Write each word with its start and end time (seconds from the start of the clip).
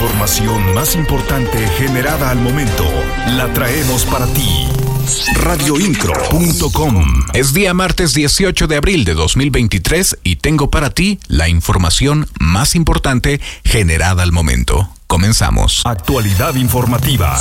información 0.00 0.72
más 0.72 0.94
importante 0.94 1.58
generada 1.76 2.30
al 2.30 2.38
momento 2.38 2.86
la 3.36 3.52
traemos 3.52 4.06
para 4.06 4.26
ti. 4.28 4.66
Radioincro.com 5.34 7.04
Es 7.34 7.52
día 7.52 7.74
martes 7.74 8.14
18 8.14 8.66
de 8.66 8.76
abril 8.76 9.04
de 9.04 9.12
2023 9.12 10.20
y 10.24 10.36
tengo 10.36 10.70
para 10.70 10.88
ti 10.88 11.20
la 11.26 11.50
información 11.50 12.26
más 12.38 12.76
importante 12.76 13.42
generada 13.62 14.22
al 14.22 14.32
momento. 14.32 14.88
Comenzamos. 15.06 15.82
Actualidad 15.84 16.54
informativa. 16.54 17.38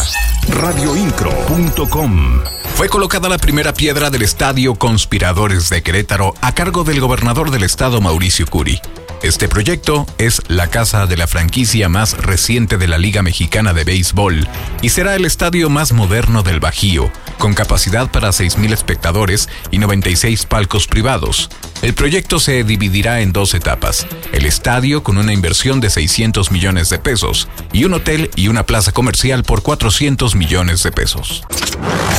Radioincro.com 0.50 2.42
Fue 2.76 2.90
colocada 2.90 3.30
la 3.30 3.38
primera 3.38 3.74
piedra 3.74 4.10
del 4.10 4.24
estadio 4.24 4.76
Conspiradores 4.76 5.70
de 5.70 5.82
Querétaro 5.82 6.34
a 6.42 6.54
cargo 6.54 6.84
del 6.84 7.00
gobernador 7.00 7.52
del 7.52 7.64
estado 7.64 8.02
Mauricio 8.02 8.46
Curi. 8.48 8.82
Este 9.22 9.50
proyecto 9.50 10.08
es 10.18 10.42
la 10.48 10.68
casa 10.68 11.06
de 11.06 11.18
la 11.18 11.28
franquicia 11.28 11.90
más 11.90 12.18
reciente 12.18 12.78
de 12.78 12.88
la 12.88 12.98
Liga 12.98 13.22
Mexicana 13.22 13.74
de 13.74 13.84
Béisbol 13.84 14.48
y 14.82 14.90
será 14.90 15.16
el 15.16 15.26
estadio 15.26 15.70
más 15.70 15.92
moderno 15.92 16.42
del 16.42 16.62
Bajío, 16.62 17.12
con 17.38 17.54
capacidad 17.54 18.10
para 18.10 18.30
6.000 18.30 18.72
espectadores 18.72 19.50
y 19.72 19.80
96 19.80 20.46
palcos 20.46 20.88
privados. 20.88 21.50
El 21.82 21.94
proyecto 21.94 22.40
se 22.40 22.64
dividirá 22.64 23.20
en 23.20 23.34
dos 23.34 23.54
etapas, 23.54 24.08
el 24.32 24.46
estadio 24.46 25.04
con 25.04 25.18
una 25.18 25.34
inversión 25.34 25.82
de 25.82 25.90
600 25.90 26.50
millones 26.52 26.90
de 26.90 27.00
pesos 27.00 27.50
y 27.74 27.84
un 27.84 27.96
hotel 27.96 28.32
y 28.38 28.48
una 28.48 28.66
plaza 28.66 28.94
comercial 28.94 29.44
por 29.44 29.64
400 29.64 30.36
millones 30.36 30.82
de 30.84 30.94
pesos. 30.94 31.44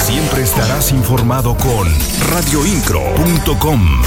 Siempre 0.05 0.43
estarás 0.43 0.91
informado 0.91 1.57
con 1.57 1.89
radioincro.com. 2.31 4.03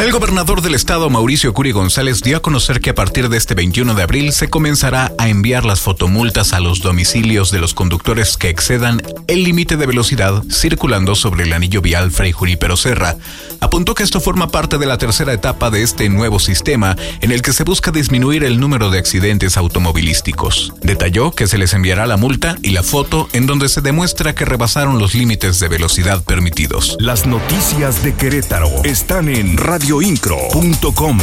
El 0.00 0.12
gobernador 0.12 0.60
del 0.60 0.74
estado, 0.74 1.08
Mauricio 1.08 1.54
Curi 1.54 1.72
González, 1.72 2.20
dio 2.20 2.36
a 2.36 2.42
conocer 2.42 2.80
que 2.80 2.90
a 2.90 2.94
partir 2.94 3.30
de 3.30 3.38
este 3.38 3.54
21 3.54 3.94
de 3.94 4.02
abril 4.02 4.32
se 4.32 4.50
comenzará 4.50 5.12
a 5.16 5.28
enviar 5.28 5.64
las 5.64 5.80
fotomultas 5.80 6.52
a 6.52 6.60
los 6.60 6.80
domicilios 6.80 7.50
de 7.50 7.58
los 7.58 7.72
conductores 7.72 8.36
que 8.36 8.50
excedan 8.50 9.00
el 9.28 9.44
límite 9.44 9.78
de 9.78 9.86
velocidad 9.86 10.42
circulando 10.50 11.14
sobre 11.14 11.44
el 11.44 11.52
anillo 11.54 11.80
vial 11.80 12.10
Fray 12.10 12.32
Junípero 12.32 12.76
Serra. 12.76 13.16
Apuntó 13.60 13.94
que 13.94 14.02
esto 14.02 14.20
forma 14.20 14.48
parte 14.48 14.76
de 14.76 14.84
la 14.84 14.98
tercera 14.98 15.32
etapa 15.32 15.70
de 15.70 15.82
este 15.82 16.08
nuevo 16.10 16.38
sistema 16.38 16.96
en 17.22 17.32
el 17.32 17.40
que 17.40 17.54
se 17.54 17.64
busca 17.64 17.90
disminuir 17.90 18.44
el 18.44 18.60
número 18.60 18.90
de 18.90 18.98
accidentes 18.98 19.56
automovilísticos. 19.56 20.74
Detalló 20.82 21.30
que 21.30 21.46
se 21.46 21.56
les 21.56 21.72
enviará 21.72 22.06
la 22.06 22.18
multa 22.18 22.56
y 22.62 22.70
la 22.70 22.82
foto 22.82 23.28
en 23.32 23.46
donde 23.46 23.70
se 23.70 23.80
demuestra 23.80 24.34
que 24.34 24.44
rebasaron 24.44 24.98
los 24.98 25.14
límites 25.14 25.60
de 25.60 25.68
velocidad 25.68 26.22
permitidos. 26.24 26.96
Las 27.00 27.24
noticias 27.24 28.02
de 28.04 28.12
Querétaro 28.14 28.70
están 28.84 29.30
en 29.30 29.56
radioincro.com. 29.74 31.18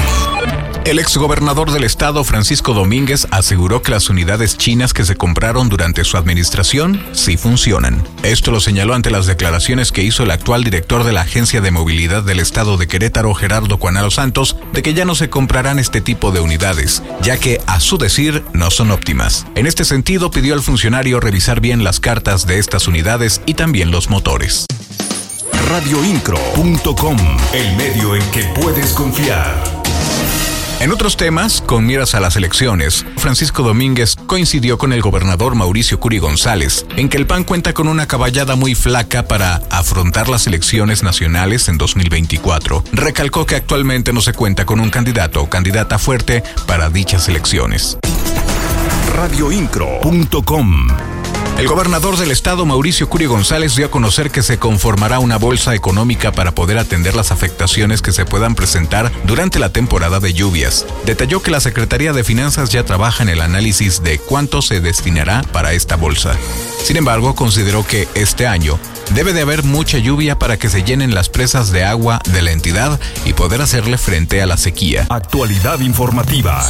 El 0.83 0.99
exgobernador 0.99 1.71
del 1.71 1.85
estado, 1.85 2.25
Francisco 2.25 2.73
Domínguez, 2.73 3.25
aseguró 3.31 3.81
que 3.81 3.91
las 3.91 4.09
unidades 4.09 4.57
chinas 4.57 4.93
que 4.93 5.05
se 5.05 5.15
compraron 5.15 5.69
durante 5.69 6.03
su 6.03 6.17
administración 6.17 7.01
sí 7.13 7.37
funcionan. 7.37 8.03
Esto 8.23 8.51
lo 8.51 8.59
señaló 8.59 8.93
ante 8.93 9.09
las 9.09 9.25
declaraciones 9.25 9.93
que 9.93 10.03
hizo 10.03 10.23
el 10.23 10.31
actual 10.31 10.65
director 10.65 11.05
de 11.05 11.13
la 11.13 11.21
Agencia 11.21 11.61
de 11.61 11.71
Movilidad 11.71 12.23
del 12.23 12.41
estado 12.41 12.75
de 12.75 12.89
Querétaro, 12.89 13.33
Gerardo 13.33 13.77
Cuanalo 13.77 14.11
Santos, 14.11 14.57
de 14.73 14.81
que 14.81 14.93
ya 14.93 15.05
no 15.05 15.15
se 15.15 15.29
comprarán 15.29 15.79
este 15.79 16.01
tipo 16.01 16.31
de 16.31 16.41
unidades, 16.41 17.03
ya 17.21 17.37
que, 17.37 17.61
a 17.67 17.79
su 17.79 17.97
decir, 17.97 18.43
no 18.51 18.69
son 18.69 18.91
óptimas. 18.91 19.45
En 19.55 19.65
este 19.65 19.85
sentido, 19.85 20.29
pidió 20.29 20.55
al 20.55 20.61
funcionario 20.61 21.21
revisar 21.21 21.61
bien 21.61 21.85
las 21.85 22.01
cartas 22.01 22.45
de 22.47 22.59
estas 22.59 22.89
unidades 22.89 23.39
y 23.45 23.53
también 23.53 23.91
los 23.91 24.09
motores 24.09 24.65
radioincro.com, 25.71 27.17
el 27.53 27.77
medio 27.77 28.13
en 28.13 28.31
que 28.31 28.43
puedes 28.59 28.91
confiar. 28.91 29.55
En 30.81 30.91
otros 30.91 31.15
temas, 31.15 31.61
con 31.61 31.85
miras 31.85 32.13
a 32.13 32.19
las 32.19 32.35
elecciones, 32.35 33.05
Francisco 33.15 33.63
Domínguez 33.63 34.17
coincidió 34.27 34.77
con 34.77 34.91
el 34.91 35.01
gobernador 35.01 35.55
Mauricio 35.55 35.97
Curi 35.97 36.17
González 36.17 36.85
en 36.97 37.07
que 37.07 37.15
el 37.15 37.25
PAN 37.25 37.45
cuenta 37.45 37.71
con 37.71 37.87
una 37.87 38.05
caballada 38.05 38.57
muy 38.57 38.75
flaca 38.75 39.29
para 39.29 39.61
afrontar 39.69 40.27
las 40.27 40.45
elecciones 40.45 41.03
nacionales 41.03 41.69
en 41.69 41.77
2024. 41.77 42.83
Recalcó 42.91 43.45
que 43.45 43.55
actualmente 43.55 44.11
no 44.11 44.19
se 44.19 44.33
cuenta 44.33 44.65
con 44.65 44.81
un 44.81 44.89
candidato 44.89 45.41
o 45.41 45.49
candidata 45.49 45.97
fuerte 45.97 46.43
para 46.67 46.89
dichas 46.89 47.29
elecciones. 47.29 47.97
radioincro.com 49.15 50.87
el 51.61 51.67
gobernador 51.67 52.17
del 52.17 52.31
estado, 52.31 52.65
Mauricio 52.65 53.07
Curi 53.07 53.27
González, 53.27 53.75
dio 53.75 53.85
a 53.85 53.91
conocer 53.91 54.31
que 54.31 54.41
se 54.41 54.57
conformará 54.57 55.19
una 55.19 55.37
bolsa 55.37 55.75
económica 55.75 56.31
para 56.31 56.55
poder 56.55 56.79
atender 56.79 57.13
las 57.13 57.31
afectaciones 57.31 58.01
que 58.01 58.11
se 58.11 58.25
puedan 58.25 58.55
presentar 58.55 59.11
durante 59.25 59.59
la 59.59 59.71
temporada 59.71 60.19
de 60.19 60.33
lluvias. 60.33 60.87
Detalló 61.05 61.43
que 61.43 61.51
la 61.51 61.59
Secretaría 61.59 62.13
de 62.13 62.23
Finanzas 62.23 62.71
ya 62.71 62.83
trabaja 62.83 63.21
en 63.21 63.29
el 63.29 63.41
análisis 63.41 64.01
de 64.01 64.17
cuánto 64.17 64.63
se 64.63 64.81
destinará 64.81 65.43
para 65.53 65.73
esta 65.73 65.97
bolsa. 65.97 66.35
Sin 66.83 66.97
embargo, 66.97 67.35
consideró 67.35 67.85
que 67.85 68.07
este 68.15 68.47
año 68.47 68.79
debe 69.13 69.33
de 69.33 69.41
haber 69.41 69.63
mucha 69.63 69.97
lluvia 69.97 70.39
para 70.39 70.57
que 70.57 70.69
se 70.69 70.83
llenen 70.83 71.13
las 71.13 71.29
presas 71.29 71.71
de 71.71 71.83
agua 71.83 72.21
de 72.31 72.41
la 72.41 72.51
entidad 72.51 72.99
y 73.25 73.33
poder 73.33 73.61
hacerle 73.61 73.97
frente 73.97 74.41
a 74.41 74.45
la 74.45 74.57
sequía. 74.57 75.05
Actualidad 75.09 75.79
informativa. 75.79 76.65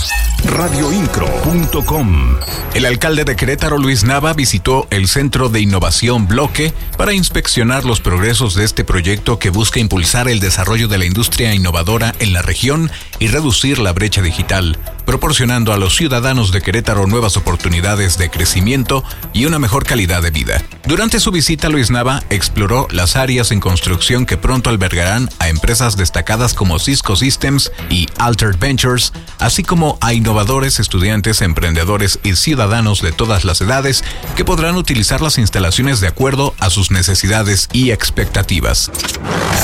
Radioincro.com. 0.46 2.38
El 2.74 2.86
alcalde 2.86 3.26
de 3.26 3.36
Querétaro, 3.36 3.78
Luis 3.78 4.04
Nava, 4.04 4.34
visitó 4.34 4.88
el 4.90 5.08
Centro 5.08 5.50
de 5.50 5.62
Innovación 5.62 6.28
Bloque 6.28 6.74
para 6.98 7.14
inspeccionar 7.14 7.86
los 7.86 8.02
progresos 8.02 8.56
de 8.56 8.64
este 8.64 8.84
proyecto 8.84 9.38
que 9.38 9.50
busca 9.52 9.80
impulsar 9.80 10.28
el 10.28 10.40
desarrollo 10.40 10.88
de 10.88 10.98
la 10.98 11.06
industria 11.06 11.54
innovadora 11.54 12.16
en 12.20 12.34
la 12.34 12.42
región 12.42 12.90
y 13.20 13.28
reducir 13.28 13.78
la 13.78 13.94
brecha 13.94 14.22
digital, 14.22 14.80
proporcionando 15.12 15.74
a 15.74 15.78
los 15.78 15.98
ciudadanos 15.98 16.54
de 16.54 16.62
Querétaro 16.62 17.06
nuevas 17.06 17.36
oportunidades 17.36 18.18
de 18.18 18.30
crecimiento 18.30 19.04
y 19.34 19.44
una 19.44 19.60
mejor 19.60 19.84
calidad 19.84 20.22
de 20.22 20.32
vida. 20.32 20.64
Durante 20.86 21.20
su 21.20 21.32
visita, 21.32 21.68
Luis 21.68 21.92
Nava 21.92 22.24
exploró 22.30 22.88
las 22.92 23.18
áreas 23.18 23.52
en 23.52 23.60
construcción 23.60 24.26
que 24.26 24.38
pronto 24.38 24.70
albergarán 24.70 25.30
a 25.40 25.50
empresas 25.50 25.98
destacadas 25.98 26.54
como 26.54 26.80
Cisco 26.80 27.18
Systems 27.18 27.74
y 27.90 28.08
Altered 28.20 28.58
Ventures, 28.58 29.12
así 29.38 29.64
como 29.64 29.98
a 30.00 30.14
innovadores, 30.14 30.80
estudiantes, 30.80 31.42
emprendedores 31.42 32.18
y 32.24 32.38
ciudadanos 32.38 33.02
de 33.02 33.12
todas 33.12 33.44
las 33.44 33.60
edades 33.60 34.06
que 34.38 34.46
podrán 34.46 34.78
utilizar 34.78 35.20
las 35.20 35.38
instalaciones 35.38 36.00
de 36.00 36.08
acuerdo 36.08 36.56
a 36.60 36.70
sus 36.70 36.90
necesidades 36.90 37.68
y 37.74 37.92
expectativas. 37.92 38.90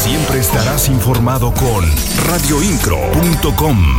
Siempre 0.03 0.41
estarás 0.41 0.89
informado 0.89 1.53
con 1.53 1.89
radioincro.com. 2.25 3.97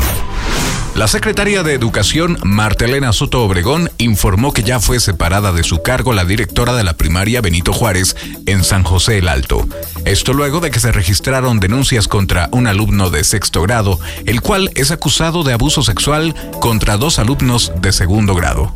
La 0.98 1.06
secretaria 1.06 1.62
de 1.62 1.74
Educación, 1.74 2.36
Martelena 2.42 3.12
Soto 3.12 3.44
Obregón, 3.44 3.88
informó 3.98 4.52
que 4.52 4.64
ya 4.64 4.80
fue 4.80 4.98
separada 4.98 5.52
de 5.52 5.62
su 5.62 5.80
cargo 5.80 6.12
la 6.12 6.24
directora 6.24 6.74
de 6.74 6.82
la 6.82 6.94
primaria 6.94 7.40
Benito 7.40 7.72
Juárez 7.72 8.16
en 8.46 8.64
San 8.64 8.82
José 8.82 9.18
el 9.18 9.28
Alto. 9.28 9.64
Esto 10.04 10.32
luego 10.32 10.58
de 10.58 10.72
que 10.72 10.80
se 10.80 10.90
registraron 10.90 11.60
denuncias 11.60 12.08
contra 12.08 12.48
un 12.50 12.66
alumno 12.66 13.10
de 13.10 13.22
sexto 13.22 13.62
grado, 13.62 14.00
el 14.26 14.40
cual 14.40 14.72
es 14.74 14.90
acusado 14.90 15.44
de 15.44 15.52
abuso 15.52 15.84
sexual 15.84 16.34
contra 16.60 16.96
dos 16.96 17.20
alumnos 17.20 17.70
de 17.80 17.92
segundo 17.92 18.34
grado 18.34 18.74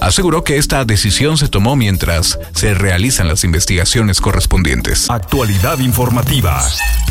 aseguró 0.00 0.44
que 0.44 0.56
esta 0.58 0.84
decisión 0.84 1.38
se 1.38 1.48
tomó 1.48 1.76
mientras 1.76 2.38
se 2.54 2.74
realizan 2.74 3.28
las 3.28 3.44
investigaciones 3.44 4.20
correspondientes. 4.20 5.10
Actualidad 5.10 5.78
informativa. 5.78 6.62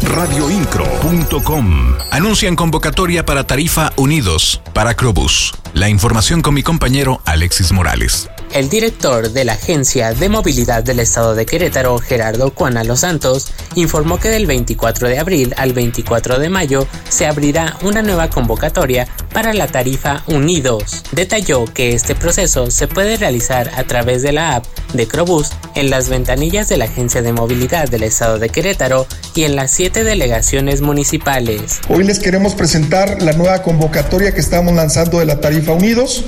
Radioincro.com. 0.03 1.93
Anuncian 2.11 2.55
convocatoria 2.55 3.25
para 3.25 3.45
tarifa 3.45 3.91
Unidos 3.95 4.61
para 4.73 4.95
Crobus. 4.95 5.53
La 5.73 5.89
información 5.89 6.41
con 6.41 6.53
mi 6.53 6.63
compañero 6.63 7.21
Alexis 7.25 7.71
Morales. 7.71 8.29
El 8.53 8.69
director 8.69 9.31
de 9.31 9.45
la 9.45 9.53
Agencia 9.53 10.13
de 10.13 10.29
Movilidad 10.29 10.83
del 10.83 10.99
Estado 10.99 11.35
de 11.35 11.45
Querétaro, 11.45 11.97
Gerardo 11.99 12.51
Cuana 12.51 12.83
Los 12.83 13.01
Santos, 13.01 13.51
informó 13.75 14.19
que 14.19 14.29
del 14.29 14.47
24 14.47 15.09
de 15.09 15.19
abril 15.19 15.53
al 15.57 15.73
24 15.73 16.39
de 16.39 16.49
mayo 16.49 16.87
se 17.09 17.27
abrirá 17.27 17.77
una 17.83 18.01
nueva 18.01 18.29
convocatoria 18.29 19.07
para 19.33 19.53
la 19.53 19.67
tarifa 19.67 20.23
Unidos. 20.27 21.03
Detalló 21.11 21.65
que 21.65 21.93
este 21.93 22.15
proceso 22.15 22.71
se 22.71 22.87
puede 22.87 23.17
realizar 23.17 23.71
a 23.75 23.83
través 23.83 24.23
de 24.23 24.31
la 24.31 24.55
app 24.55 24.65
de 24.93 25.07
Crobus 25.07 25.51
en 25.75 25.89
las 25.89 26.09
ventanillas 26.09 26.69
de 26.69 26.77
la 26.77 26.85
Agencia 26.85 27.21
de 27.21 27.33
Movilidad 27.33 27.89
del 27.89 28.03
Estado 28.03 28.39
de 28.39 28.49
Querétaro 28.49 29.05
y 29.35 29.43
en 29.43 29.55
las 29.55 29.71
siete 29.71 30.03
delegaciones 30.03 30.81
municipales. 30.81 31.81
Hoy 31.89 32.03
les 32.03 32.19
queremos 32.19 32.55
presentar 32.55 33.21
la 33.21 33.33
nueva 33.33 33.61
convocatoria 33.61 34.33
que 34.33 34.39
estamos 34.39 34.73
lanzando 34.73 35.19
de 35.19 35.25
la 35.25 35.39
tarifa 35.39 35.73
Unidos. 35.73 36.25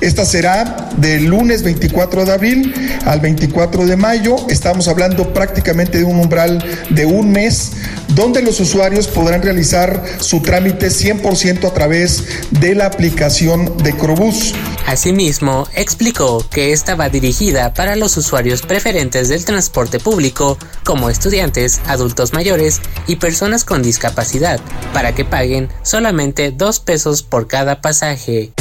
Esta 0.00 0.24
será 0.24 0.90
del 0.98 1.24
lunes 1.24 1.61
24 1.62 2.24
de 2.24 2.32
abril 2.32 2.74
al 3.04 3.20
24 3.20 3.86
de 3.86 3.96
mayo. 3.96 4.36
Estamos 4.48 4.88
hablando 4.88 5.32
prácticamente 5.32 5.98
de 5.98 6.04
un 6.04 6.18
umbral 6.18 6.62
de 6.90 7.06
un 7.06 7.30
mes 7.30 7.72
donde 8.08 8.42
los 8.42 8.60
usuarios 8.60 9.08
podrán 9.08 9.42
realizar 9.42 10.02
su 10.18 10.40
trámite 10.40 10.88
100% 10.88 11.66
a 11.66 11.74
través 11.74 12.24
de 12.50 12.74
la 12.74 12.86
aplicación 12.86 13.76
de 13.78 13.96
Crobús. 13.96 14.54
Asimismo, 14.86 15.66
explicó 15.74 16.44
que 16.50 16.72
esta 16.72 16.94
va 16.94 17.08
dirigida 17.08 17.72
para 17.72 17.96
los 17.96 18.16
usuarios 18.16 18.62
preferentes 18.62 19.28
del 19.28 19.44
transporte 19.44 19.98
público, 19.98 20.58
como 20.84 21.08
estudiantes, 21.08 21.80
adultos 21.86 22.32
mayores 22.32 22.80
y 23.06 23.16
personas 23.16 23.64
con 23.64 23.82
discapacidad, 23.82 24.60
para 24.92 25.14
que 25.14 25.24
paguen 25.24 25.68
solamente 25.82 26.50
dos 26.50 26.80
pesos 26.80 27.22
por 27.22 27.46
cada 27.46 27.80
pasaje. 27.80 28.52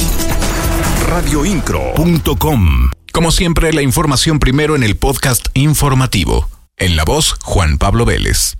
radioincro.com. 1.11 2.89
Como 3.11 3.31
siempre, 3.31 3.73
la 3.73 3.81
información 3.81 4.39
primero 4.39 4.77
en 4.77 4.83
el 4.83 4.95
podcast 4.95 5.49
informativo. 5.53 6.47
En 6.77 6.95
la 6.95 7.03
voz, 7.03 7.35
Juan 7.43 7.77
Pablo 7.77 8.05
Vélez. 8.05 8.55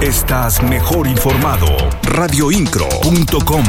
Estás 0.00 0.62
mejor 0.62 1.08
informado. 1.08 1.66
radioincro.com. 2.04 3.64